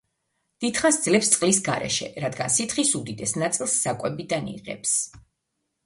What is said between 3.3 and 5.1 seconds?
ნაწილს საკვებიდან იღებს.